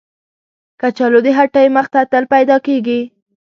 کچالو 0.79 1.19
د 1.25 1.27
هټۍ 1.37 1.67
مخ 1.75 1.87
ته 1.93 2.01
تل 2.11 2.23
پیدا 2.33 2.57
کېږي 2.67 2.99